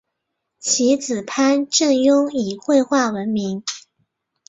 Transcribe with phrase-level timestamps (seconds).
[0.57, 3.63] 其子潘振镛以绘画闻名。